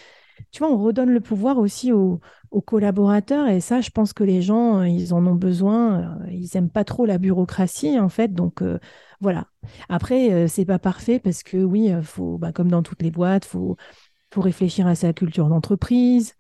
[0.52, 2.20] tu vois, on redonne le pouvoir aussi aux,
[2.62, 6.17] collaborateurs et ça, je pense que les gens, euh, ils en ont besoin.
[6.21, 8.33] Euh, ils n'aiment pas trop la bureaucratie en fait.
[8.33, 8.79] Donc euh,
[9.21, 9.47] voilà.
[9.89, 13.77] Après, c'est pas parfait parce que oui, faut, bah, comme dans toutes les boîtes, faut,
[14.33, 16.36] faut réfléchir à sa culture d'entreprise.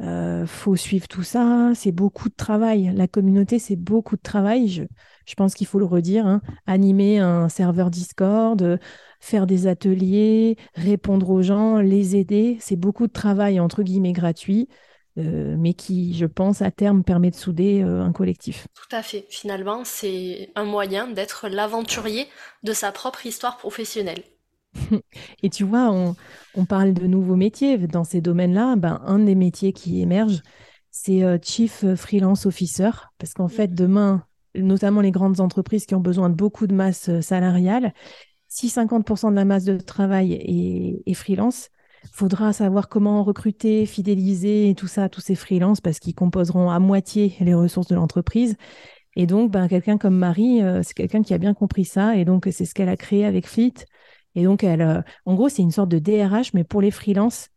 [0.00, 2.92] Euh, faut suivre tout ça, c'est beaucoup de travail.
[2.94, 4.68] La communauté, c'est beaucoup de travail.
[4.68, 4.84] Je,
[5.26, 6.26] je pense qu'il faut le redire.
[6.26, 6.40] Hein.
[6.66, 8.78] Animer un serveur Discord,
[9.20, 14.68] faire des ateliers, répondre aux gens, les aider, c'est beaucoup de travail entre guillemets gratuit.
[15.18, 18.68] Euh, mais qui, je pense, à terme permet de souder euh, un collectif.
[18.74, 19.26] Tout à fait.
[19.30, 22.28] Finalement, c'est un moyen d'être l'aventurier
[22.62, 24.22] de sa propre histoire professionnelle.
[25.42, 25.90] Et tu vois,
[26.54, 27.78] on, parle de nouveaux métiers.
[27.78, 30.42] Dans ces domaines-là, ben, un des métiers qui émerge,
[30.92, 32.90] c'est euh, Chief Freelance Officer.
[33.18, 37.20] Parce qu'en fait, demain, notamment les grandes entreprises qui ont besoin de beaucoup de masse
[37.22, 37.92] salariale,
[38.46, 41.70] si 50% de la masse de travail est, est freelance,
[42.12, 46.78] faudra savoir comment recruter, fidéliser et tout ça, tous ces freelances, parce qu'ils composeront à
[46.78, 48.56] moitié les ressources de l'entreprise.
[49.16, 52.16] Et donc, ben, quelqu'un comme Marie, euh, c'est quelqu'un qui a bien compris ça.
[52.16, 53.74] Et donc, c'est ce qu'elle a créé avec Fleet.
[54.34, 57.48] Et donc, elle, euh, en gros, c'est une sorte de DRH, mais pour les freelances.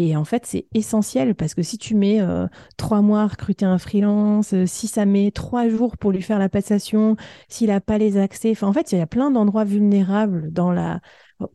[0.00, 3.64] Et en fait, c'est essentiel parce que si tu mets euh, trois mois à recruter
[3.64, 7.16] un freelance, euh, si ça met trois jours pour lui faire la passation,
[7.48, 11.00] s'il n'a pas les accès, en fait, il y a plein d'endroits vulnérables dans la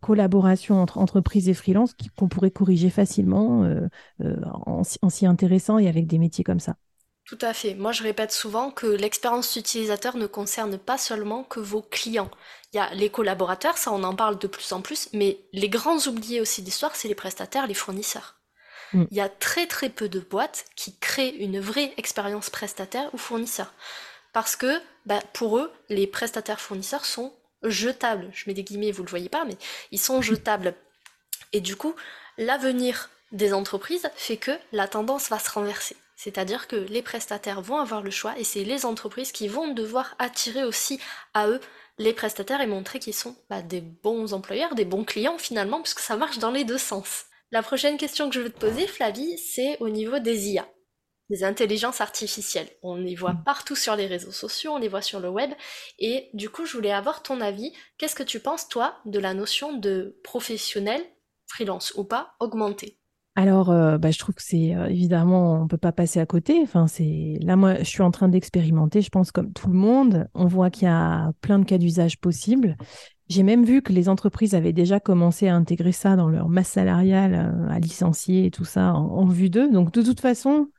[0.01, 3.65] collaboration entre entreprises et freelance qu'on pourrait corriger facilement
[4.19, 6.75] en, en s'y intéressant et avec des métiers comme ça.
[7.25, 7.75] Tout à fait.
[7.75, 12.29] Moi, je répète souvent que l'expérience utilisateur ne concerne pas seulement que vos clients.
[12.73, 15.69] Il y a les collaborateurs, ça on en parle de plus en plus, mais les
[15.69, 18.35] grands oubliés aussi d'histoire, c'est les prestataires, les fournisseurs.
[18.93, 19.03] Mm.
[19.11, 23.17] Il y a très très peu de boîtes qui créent une vraie expérience prestataire ou
[23.17, 23.73] fournisseur.
[24.33, 28.29] Parce que bah, pour eux, les prestataires fournisseurs sont jetables.
[28.33, 29.57] Je mets des guillemets, vous ne le voyez pas, mais
[29.91, 30.73] ils sont jetables.
[31.53, 31.95] Et du coup,
[32.39, 35.95] l'avenir des entreprises fait que la tendance va se renverser.
[36.15, 40.15] C'est-à-dire que les prestataires vont avoir le choix et c'est les entreprises qui vont devoir
[40.19, 40.99] attirer aussi
[41.33, 41.59] à eux
[41.97, 45.99] les prestataires et montrer qu'ils sont bah, des bons employeurs, des bons clients finalement, puisque
[45.99, 47.25] ça marche dans les deux sens.
[47.51, 50.67] La prochaine question que je veux te poser, Flavie, c'est au niveau des IA,
[51.29, 52.69] des intelligences artificielles.
[52.81, 55.51] On les voit partout sur les réseaux sociaux, on les voit sur le web,
[55.99, 57.71] et du coup, je voulais avoir ton avis.
[57.97, 61.03] Qu'est-ce que tu penses, toi, de la notion de professionnel,
[61.47, 63.02] freelance ou pas, augmenté?
[63.35, 66.59] Alors, euh, bah, je trouve que c'est euh, évidemment, on peut pas passer à côté.
[66.61, 69.01] Enfin, c'est là, moi, je suis en train d'expérimenter.
[69.01, 72.19] Je pense comme tout le monde, on voit qu'il y a plein de cas d'usage
[72.19, 72.77] possibles.
[73.29, 76.69] J'ai même vu que les entreprises avaient déjà commencé à intégrer ça dans leur masse
[76.69, 79.71] salariale, euh, à licencier et tout ça en, vue d'eux.
[79.71, 80.69] Donc, de toute façon,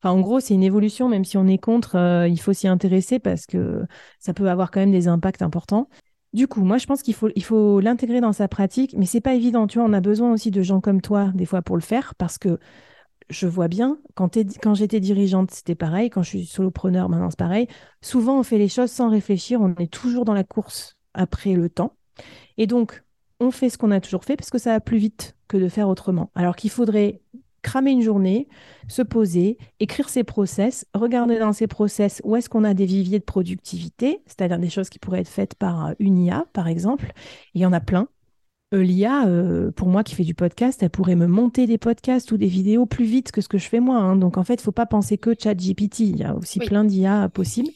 [0.00, 1.08] enfin, en gros, c'est une évolution.
[1.08, 1.96] Même si on est contre,
[2.28, 3.84] il faut s'y intéresser parce que
[4.20, 5.88] ça peut avoir quand même des impacts importants.
[6.36, 9.66] Du coup, moi, je pense qu'il faut, l'intégrer dans sa pratique, mais c'est pas évident.
[9.66, 12.14] Tu vois, on a besoin aussi de gens comme toi, des fois, pour le faire,
[12.16, 12.58] parce que
[13.30, 16.10] je vois bien, quand, quand j'étais dirigeante, c'était pareil.
[16.10, 17.68] Quand je suis solopreneur, maintenant, c'est pareil.
[18.02, 19.62] Souvent, on fait les choses sans réfléchir.
[19.62, 21.96] On est toujours dans la course après le temps.
[22.58, 23.02] Et donc,
[23.40, 25.70] on fait ce qu'on a toujours fait parce que ça va plus vite que de
[25.70, 26.30] faire autrement.
[26.34, 27.22] Alors qu'il faudrait
[27.66, 28.46] cramer une journée,
[28.86, 33.18] se poser, écrire ses process, regarder dans ses process où est-ce qu'on a des viviers
[33.18, 37.12] de productivité, c'est-à-dire des choses qui pourraient être faites par euh, une IA, par exemple.
[37.54, 38.06] Il y en a plein.
[38.72, 42.30] Euh, L'IA, euh, pour moi qui fais du podcast, elle pourrait me monter des podcasts
[42.30, 43.96] ou des vidéos plus vite que ce que je fais moi.
[43.96, 44.14] Hein.
[44.14, 46.00] Donc en fait, il ne faut pas penser que ChatGPT.
[46.00, 47.70] Il y a aussi plein d'IA possibles.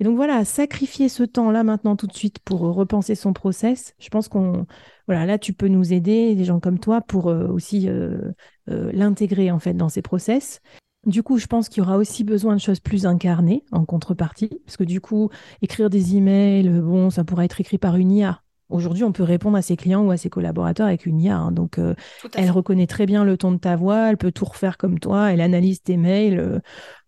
[0.00, 4.08] Et donc voilà, sacrifier ce temps-là maintenant tout de suite pour repenser son process, je
[4.08, 4.66] pense qu'on
[5.06, 8.32] voilà, là tu peux nous aider, des gens comme toi, pour aussi euh,
[8.66, 10.60] l'intégrer en fait dans ces process.
[11.06, 14.50] Du coup, je pense qu'il y aura aussi besoin de choses plus incarnées en contrepartie,
[14.64, 15.28] parce que du coup,
[15.60, 18.40] écrire des emails, bon, ça pourrait être écrit par une IA.
[18.70, 21.36] Aujourd'hui, on peut répondre à ses clients ou à ses collaborateurs avec une IA.
[21.36, 21.52] Hein.
[21.52, 21.94] donc, euh,
[22.34, 25.30] elle reconnaît très bien le ton de ta voix, elle peut tout refaire comme toi,
[25.30, 26.38] elle analyse tes mails.
[26.38, 26.60] Euh.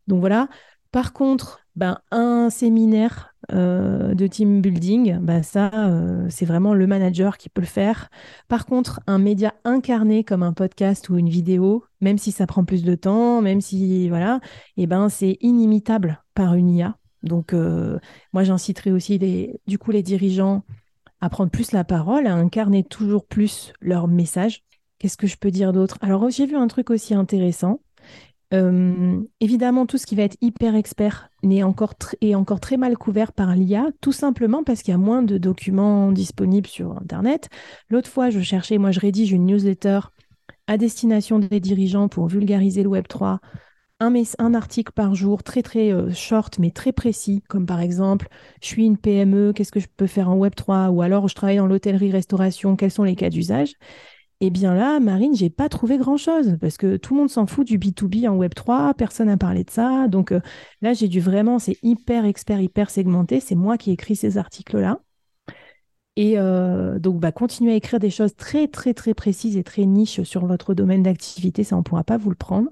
[0.07, 0.49] donc voilà.
[0.93, 6.87] Par contre, ben, un séminaire euh, de team building, ben, ça, euh, c'est vraiment le
[6.87, 8.09] manager qui peut le faire.
[8.49, 12.65] Par contre, un média incarné comme un podcast ou une vidéo, même si ça prend
[12.65, 14.41] plus de temps, même si, voilà,
[14.77, 16.97] eh ben, c'est inimitable par une IA.
[17.23, 17.99] Donc, euh,
[18.33, 20.65] moi, j'inciterai aussi les, du coup les dirigeants
[21.21, 24.65] à prendre plus la parole, à incarner toujours plus leur message.
[24.99, 25.99] Qu'est-ce que je peux dire d'autre?
[26.01, 27.81] Alors, j'ai vu un truc aussi intéressant.
[28.55, 32.97] Euh, évidemment, tout ce qui va être hyper expert est encore, est encore très mal
[32.97, 37.49] couvert par l'IA, tout simplement parce qu'il y a moins de documents disponibles sur Internet.
[37.91, 40.01] L'autre fois, je cherchais, moi je rédige une newsletter
[40.69, 43.41] à destination des dirigeants pour vulgariser le Web 3.
[43.99, 48.29] Un, un article par jour, très très euh, short, mais très précis, comme par exemple,
[48.61, 51.35] je suis une PME, qu'est-ce que je peux faire en Web 3 Ou alors, je
[51.35, 53.73] travaille dans l'hôtellerie-restauration, quels sont les cas d'usage?
[54.41, 57.67] Eh bien là, Marine, j'ai pas trouvé grand-chose parce que tout le monde s'en fout
[57.67, 60.09] du B2B en Web3, personne n'a parlé de ça.
[60.09, 60.41] Donc euh,
[60.83, 63.41] là, j'ai dû vraiment, c'est hyper expert, hyper segmenté.
[63.41, 65.01] C'est moi qui écris ces articles-là.
[66.17, 69.85] Et euh, donc, bah, continuer à écrire des choses très, très, très précises et très
[69.85, 72.71] niches sur votre domaine d'activité, ça, on ne pourra pas vous le prendre.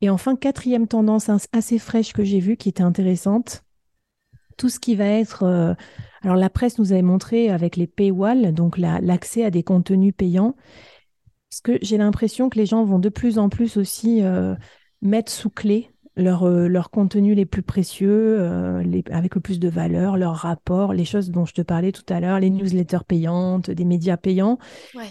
[0.00, 3.62] Et enfin, quatrième tendance assez fraîche que j'ai vue, qui était intéressante,
[4.62, 5.42] tout ce qui va être...
[5.42, 5.74] Euh,
[6.22, 10.54] alors la presse nous avait montré avec les paywalls, donc l'accès à des contenus payants,
[11.50, 14.54] parce que j'ai l'impression que les gens vont de plus en plus aussi euh,
[15.00, 19.58] mettre sous clé leurs leur euh, contenus les plus précieux, euh, les, avec le plus
[19.58, 23.04] de valeur, leurs rapports, les choses dont je te parlais tout à l'heure, les newsletters
[23.06, 24.58] payantes, des médias payants,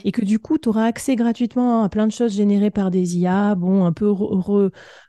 [0.03, 3.17] et que du coup, tu auras accès gratuitement à plein de choses générées par des
[3.17, 4.13] IA, bon, un peu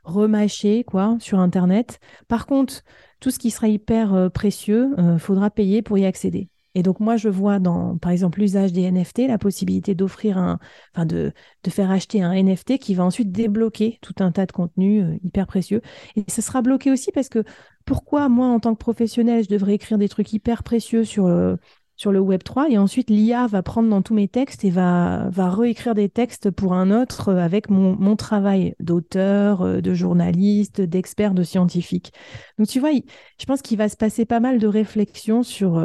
[0.03, 1.99] remâchées, quoi, sur Internet.
[2.27, 2.83] Par contre,
[3.23, 6.49] tout ce qui sera hyper euh, précieux, euh, faudra payer pour y accéder.
[6.75, 10.59] Et donc moi, je vois dans, par exemple, l'usage des NFT, la possibilité d'offrir un,
[10.93, 11.31] enfin de,
[11.63, 15.17] de faire acheter un NFT qui va ensuite débloquer tout un tas de contenus euh,
[15.23, 15.81] hyper précieux.
[16.15, 17.43] Et ce sera bloqué aussi parce que
[17.85, 21.27] pourquoi moi, en tant que professionnel, je devrais écrire des trucs hyper précieux sur
[21.95, 25.29] sur le Web 3 et ensuite l'IA va prendre dans tous mes textes et va,
[25.29, 30.81] va réécrire des textes pour un autre avec mon, mon travail d'auteur, euh, de journaliste,
[30.81, 32.11] d'expert, de scientifique.
[32.57, 35.77] Donc tu vois, je pense qu'il va se passer pas mal de réflexions sur,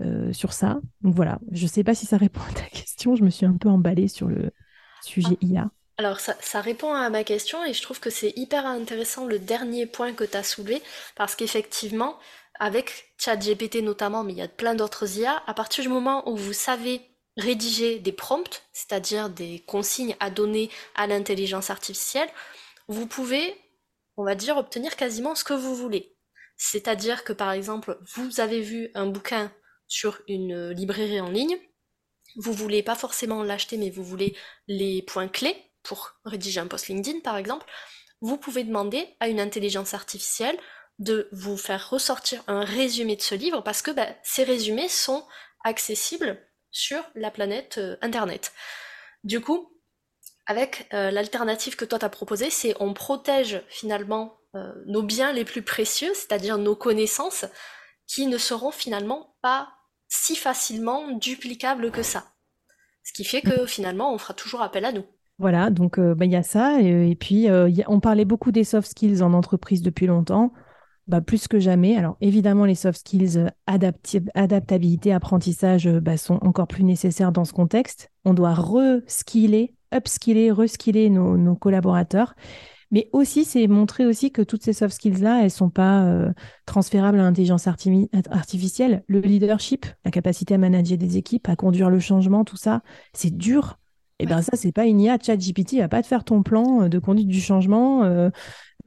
[0.00, 0.80] euh, sur ça.
[1.02, 3.46] Donc voilà, je ne sais pas si ça répond à ta question, je me suis
[3.46, 4.50] un peu emballée sur le
[5.02, 5.70] sujet IA.
[5.98, 9.38] Alors ça, ça répond à ma question et je trouve que c'est hyper intéressant le
[9.38, 10.82] dernier point que tu as soulevé
[11.14, 12.18] parce qu'effectivement,
[12.58, 16.36] avec ChatGPT notamment, mais il y a plein d'autres IA, à partir du moment où
[16.36, 17.00] vous savez
[17.36, 22.28] rédiger des prompts, c'est-à-dire des consignes à donner à l'intelligence artificielle,
[22.88, 23.54] vous pouvez,
[24.16, 26.14] on va dire, obtenir quasiment ce que vous voulez.
[26.56, 29.50] C'est-à-dire que par exemple, vous avez vu un bouquin
[29.92, 31.58] sur une librairie en ligne,
[32.36, 34.34] vous voulez pas forcément l'acheter, mais vous voulez
[34.66, 37.66] les points clés pour rédiger un post LinkedIn par exemple,
[38.22, 40.58] vous pouvez demander à une intelligence artificielle
[40.98, 45.26] de vous faire ressortir un résumé de ce livre parce que bah, ces résumés sont
[45.62, 48.52] accessibles sur la planète euh, Internet.
[49.24, 49.78] Du coup,
[50.46, 55.44] avec euh, l'alternative que toi t'as proposée, c'est on protège finalement euh, nos biens les
[55.44, 57.44] plus précieux, c'est-à-dire nos connaissances,
[58.06, 59.74] qui ne seront finalement pas
[60.14, 62.24] si facilement duplicables que ça.
[63.04, 65.04] Ce qui fait que finalement, on fera toujours appel à nous.
[65.38, 66.80] Voilà, donc bah, il y a ça.
[66.80, 67.48] Et, puis,
[67.88, 70.52] on parlait beaucoup des soft skills en entreprise depuis longtemps.
[71.08, 71.96] Bah, plus que jamais.
[71.96, 77.44] Alors évidemment, les soft skills, euh, adaptabilité, apprentissage euh, bah, sont encore plus nécessaires dans
[77.44, 78.10] ce contexte.
[78.24, 82.34] On doit re-skiller, upskiller, reskiller nos, nos collaborateurs.
[82.92, 86.32] Mais aussi, c'est montrer aussi que toutes ces soft skills-là, elles ne sont pas euh,
[86.66, 89.02] transférables à l'intelligence artificielle.
[89.08, 93.36] Le leadership, la capacité à manager des équipes, à conduire le changement, tout ça, c'est
[93.36, 93.78] dur.
[94.18, 95.18] Et eh bien ça, c'est pas une IA.
[95.20, 98.30] ChatGPT va pas te faire ton plan de conduite du changement.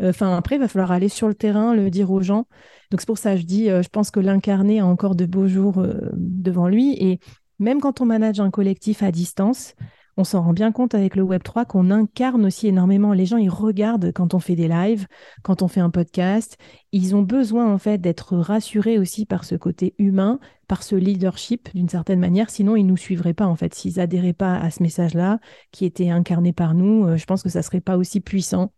[0.01, 2.47] Enfin, après, il va falloir aller sur le terrain, le dire aux gens.
[2.91, 5.25] Donc, c'est pour ça que je dis, euh, je pense que l'incarner a encore de
[5.25, 6.95] beaux jours euh, devant lui.
[6.99, 7.19] Et
[7.59, 9.73] même quand on manage un collectif à distance,
[10.17, 13.13] on s'en rend bien compte avec le Web3 qu'on incarne aussi énormément.
[13.13, 15.07] Les gens, ils regardent quand on fait des lives,
[15.43, 16.57] quand on fait un podcast.
[16.91, 21.69] Ils ont besoin, en fait, d'être rassurés aussi par ce côté humain, par ce leadership,
[21.75, 22.49] d'une certaine manière.
[22.49, 23.73] Sinon, ils nous suivraient pas, en fait.
[23.73, 25.39] S'ils adhéraient pas à ce message-là,
[25.71, 28.71] qui était incarné par nous, euh, je pense que ça serait pas aussi puissant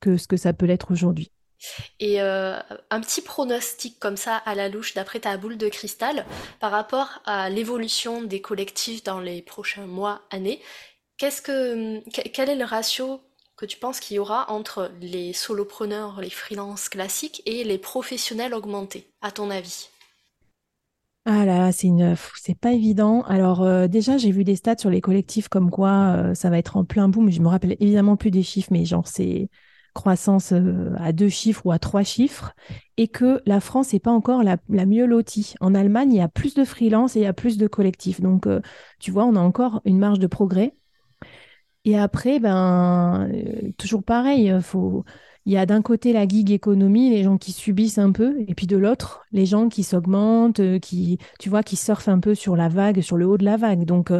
[0.00, 1.32] que ce que ça peut l'être aujourd'hui.
[2.00, 2.58] Et euh,
[2.90, 6.24] un petit pronostic comme ça à la louche d'après ta boule de cristal
[6.60, 10.60] par rapport à l'évolution des collectifs dans les prochains mois, années,
[11.18, 13.20] qu'est-ce que quel est le ratio
[13.56, 18.54] que tu penses qu'il y aura entre les solopreneurs, les freelances classiques et les professionnels
[18.54, 19.88] augmentés, à ton avis?
[21.24, 23.22] Ah là, c'est une, c'est pas évident.
[23.22, 26.56] Alors euh, déjà, j'ai vu des stats sur les collectifs comme quoi euh, ça va
[26.58, 27.30] être en plein boom.
[27.30, 29.50] Je me rappelle évidemment plus des chiffres, mais genre c'est
[29.98, 32.54] croissance euh, à deux chiffres ou à trois chiffres,
[32.96, 35.54] et que la France n'est pas encore la, mieux lotie.
[35.60, 38.20] En Allemagne, il y a plus de freelance et il y a plus de collectifs.
[38.20, 38.60] Donc, euh,
[39.00, 40.74] tu vois, on a encore une marge de progrès.
[41.84, 45.04] Et après, ben, euh, toujours pareil, faut...
[45.46, 48.54] il y a d'un côté la gig économie, les gens qui subissent un peu, et
[48.54, 52.54] puis de l'autre, les gens qui s'augmentent, qui, tu vois, qui surfent un peu sur
[52.54, 53.84] la vague, sur le haut de la vague.
[53.84, 54.12] Donc,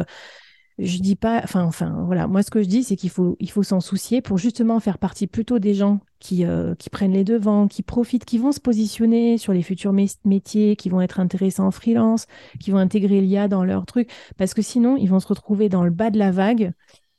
[0.79, 2.27] je dis pas, enfin, enfin, voilà.
[2.27, 4.97] Moi, ce que je dis, c'est qu'il faut, il faut s'en soucier pour justement faire
[4.97, 8.61] partie plutôt des gens qui, euh, qui prennent les devants, qui profitent, qui vont se
[8.61, 12.27] positionner sur les futurs métiers, qui vont être intéressants en freelance,
[12.59, 15.83] qui vont intégrer l'IA dans leur truc, parce que sinon, ils vont se retrouver dans
[15.83, 16.71] le bas de la vague,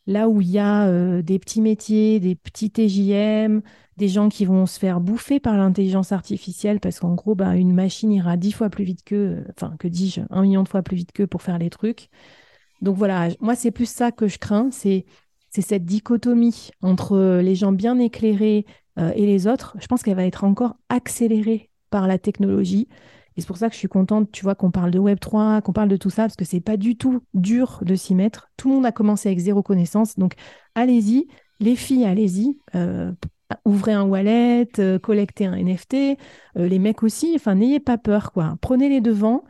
[0.06, 3.60] là où il y a euh, des petits métiers, des petits TJM,
[3.98, 7.74] des gens qui vont se faire bouffer par l'intelligence artificielle, parce qu'en gros, bah, une
[7.74, 10.96] machine ira dix fois plus vite que, enfin, que dis-je, un million de fois plus
[10.96, 12.08] vite que pour faire les trucs.
[12.80, 15.04] Donc voilà, moi, c'est plus ça que je crains, c'est
[15.50, 18.64] cette dichotomie entre les gens bien éclairés
[18.98, 19.76] euh, et les autres.
[19.80, 22.88] Je pense qu'elle va être encore accélérée par la technologie.
[23.36, 25.72] Et c'est pour ça que je suis contente, tu vois, qu'on parle de Web3, qu'on
[25.72, 28.50] parle de tout ça, parce que c'est pas du tout dur de s'y mettre.
[28.56, 30.18] Tout le monde a commencé avec zéro connaissance.
[30.18, 30.34] Donc,
[30.74, 31.26] allez-y.
[31.60, 32.58] Les filles, allez-y.
[32.74, 33.12] Euh,
[33.64, 36.16] ouvrez un wallet, euh, collectez un NFT.
[36.56, 37.32] les mecs aussi.
[37.36, 38.56] Enfin, n'ayez pas peur, quoi.
[38.60, 39.44] Prenez les devants.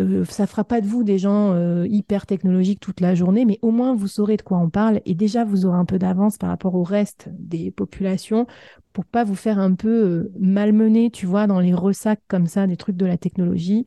[0.00, 3.58] Euh, ça fera pas de vous des gens euh, hyper technologiques toute la journée, mais
[3.62, 6.36] au moins vous saurez de quoi on parle et déjà vous aurez un peu d'avance
[6.36, 8.46] par rapport au reste des populations
[8.92, 12.66] pour pas vous faire un peu euh, malmener, tu vois, dans les ressacs comme ça
[12.66, 13.84] des trucs de la technologie,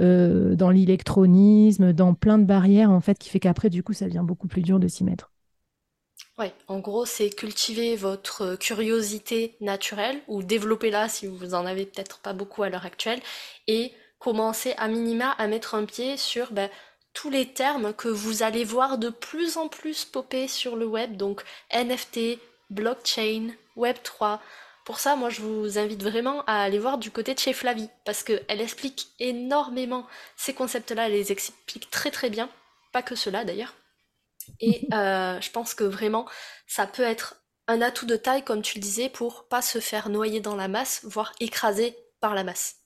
[0.00, 4.22] dans l'électronisme, dans plein de barrières en fait qui fait qu'après du coup ça devient
[4.24, 5.32] beaucoup plus dur de s'y mettre.
[6.38, 12.20] Ouais, en gros, c'est cultiver votre curiosité naturelle ou développer-la si vous en avez peut-être
[12.20, 13.20] pas beaucoup à l'heure actuelle
[13.66, 16.70] et commencer à minima à mettre un pied sur ben,
[17.14, 21.16] tous les termes que vous allez voir de plus en plus popper sur le web,
[21.16, 22.38] donc NFT,
[22.70, 24.38] blockchain, Web3.
[24.84, 27.90] Pour ça, moi, je vous invite vraiment à aller voir du côté de chez Flavie,
[28.04, 32.48] parce qu'elle explique énormément ces concepts-là, elle les explique très très bien,
[32.92, 33.74] pas que cela d'ailleurs.
[34.60, 36.26] Et euh, je pense que vraiment,
[36.66, 37.36] ça peut être
[37.66, 40.68] un atout de taille, comme tu le disais, pour pas se faire noyer dans la
[40.68, 42.77] masse, voire écraser par la masse.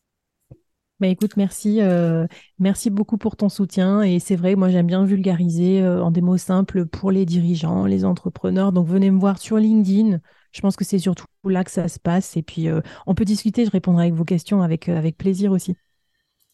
[1.03, 2.29] Bah écoute, merci, euh,
[2.61, 4.03] merci beaucoup pour ton soutien.
[4.03, 7.87] Et c'est vrai, moi j'aime bien vulgariser euh, en des mots simples pour les dirigeants,
[7.87, 8.71] les entrepreneurs.
[8.71, 10.21] Donc venez me voir sur LinkedIn.
[10.53, 12.37] Je pense que c'est surtout là que ça se passe.
[12.37, 14.89] Et puis euh, on peut discuter, je répondrai avec vos questions avec,
[15.19, 15.75] plaisir aussi.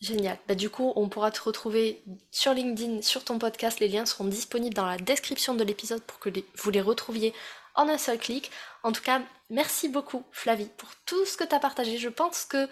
[0.01, 0.38] Génial.
[0.49, 3.80] Bah, du coup, on pourra te retrouver sur LinkedIn, sur ton podcast.
[3.80, 7.34] Les liens seront disponibles dans la description de l'épisode pour que vous les retrouviez
[7.74, 8.51] en un seul clic.
[8.82, 9.20] En tout cas,
[9.51, 11.99] merci beaucoup Flavie pour tout ce que tu as partagé.
[11.99, 12.66] Je pense que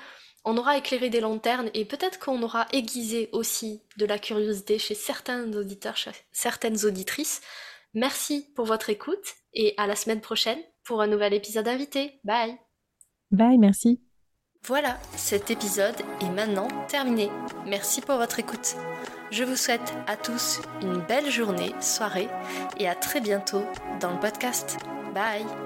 [0.46, 4.94] on aura éclairé des lanternes et peut-être qu'on aura aiguisé aussi de la curiosité chez
[4.94, 7.42] certains auditeurs, chez certaines auditrices.
[7.92, 12.20] Merci pour votre écoute et à la semaine prochaine pour un nouvel épisode invité.
[12.24, 12.56] Bye.
[13.32, 14.00] Bye, merci.
[14.64, 17.28] Voilà, cet épisode est maintenant terminé.
[17.66, 18.76] Merci pour votre écoute.
[19.30, 22.28] Je vous souhaite à tous une belle journée, soirée
[22.78, 23.62] et à très bientôt
[24.00, 24.78] dans le podcast.
[25.12, 25.65] Bye